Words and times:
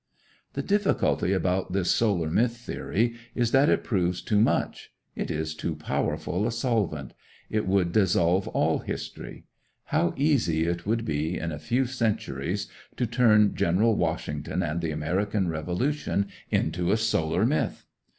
The 0.53 0.63
difficulty 0.63 1.31
about 1.31 1.73
this 1.73 1.91
solar 1.91 2.27
myth 2.31 2.57
theory 2.57 3.13
is 3.35 3.51
that 3.51 3.69
it 3.69 3.83
proves 3.83 4.23
too 4.23 4.39
much; 4.41 4.91
it 5.15 5.29
is 5.29 5.53
too 5.53 5.75
powerful 5.75 6.47
a 6.47 6.51
solvent; 6.51 7.13
it 7.51 7.67
would 7.67 7.91
dissolve 7.91 8.47
all 8.47 8.79
history. 8.79 9.45
How 9.83 10.15
easy 10.17 10.63
it 10.63 10.87
would 10.87 11.05
be, 11.05 11.37
in 11.37 11.51
a 11.51 11.59
few 11.59 11.85
centuries, 11.85 12.67
to 12.97 13.05
turn 13.05 13.53
General 13.53 13.95
Washington 13.95 14.63
and 14.63 14.81
the 14.81 14.89
American 14.89 15.49
Revolution 15.49 16.29
into 16.49 16.91
a 16.91 16.97
solar 16.97 17.45
myth! 17.45 17.85